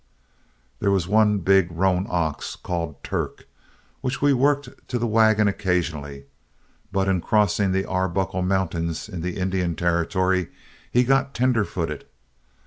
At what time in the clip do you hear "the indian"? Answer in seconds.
9.21-9.75